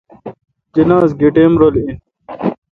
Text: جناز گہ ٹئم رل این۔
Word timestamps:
جناز 0.73 1.09
گہ 1.19 1.29
ٹئم 1.35 1.51
رل 1.59 1.75
این۔ 1.79 1.91